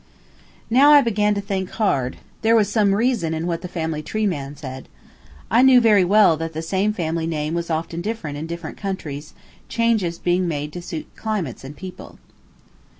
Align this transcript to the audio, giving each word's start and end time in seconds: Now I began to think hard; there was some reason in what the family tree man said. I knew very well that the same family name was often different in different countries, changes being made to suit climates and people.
Now 0.71 0.89
I 0.89 1.01
began 1.01 1.35
to 1.35 1.41
think 1.41 1.69
hard; 1.69 2.17
there 2.41 2.55
was 2.55 2.67
some 2.67 2.95
reason 2.95 3.35
in 3.35 3.45
what 3.45 3.61
the 3.61 3.67
family 3.67 4.01
tree 4.01 4.25
man 4.25 4.55
said. 4.55 4.89
I 5.51 5.61
knew 5.61 5.79
very 5.79 6.03
well 6.03 6.35
that 6.37 6.53
the 6.53 6.63
same 6.63 6.91
family 6.91 7.27
name 7.27 7.53
was 7.53 7.69
often 7.69 8.01
different 8.01 8.35
in 8.39 8.47
different 8.47 8.77
countries, 8.77 9.35
changes 9.69 10.17
being 10.17 10.47
made 10.47 10.73
to 10.73 10.81
suit 10.81 11.15
climates 11.15 11.63
and 11.63 11.77
people. 11.77 12.17